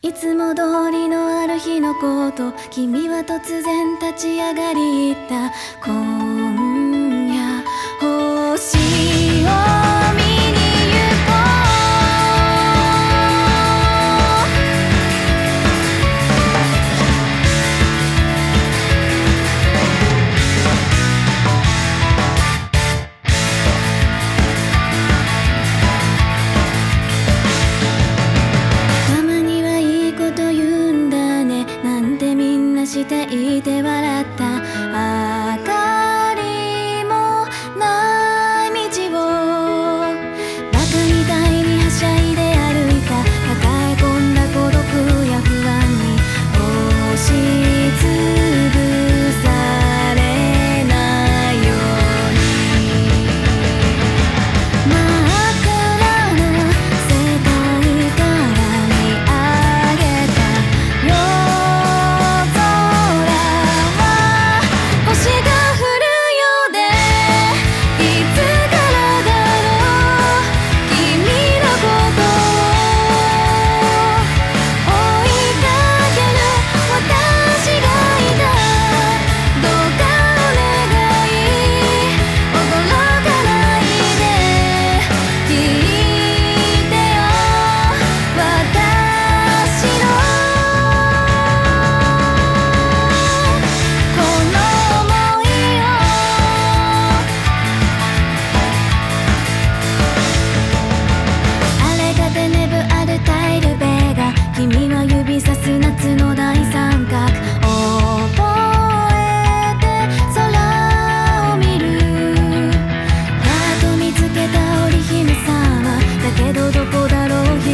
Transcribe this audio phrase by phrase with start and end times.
[0.00, 5.50] いつも通りのある日のこと君は突然立ち上がり言った。
[32.88, 33.24] して
[33.58, 35.27] いて笑った。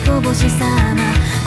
[0.00, 1.41] こぼしさま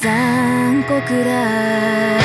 [0.00, 2.17] 残酷だ。